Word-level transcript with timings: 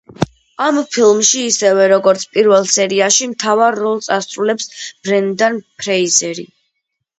ამ 0.67 0.77
ფილმში, 0.95 1.43
ისევე 1.49 1.85
როგორც 1.91 2.25
პირველ 2.37 2.65
სერიაში 2.77 3.29
მთავარ 3.35 3.79
როლს 3.83 4.11
ასრულებს 4.19 4.73
ბრენდან 4.81 5.63
ფრეიზერი. 5.85 6.51